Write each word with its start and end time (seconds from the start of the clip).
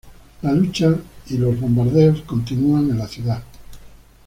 La 0.41 0.51
lucha 0.51 0.97
y 1.29 1.37
los 1.37 1.59
bombardeos 1.59 2.23
continúan 2.23 2.89
en 2.89 2.97
la 2.97 3.07
ciudad. 3.07 3.43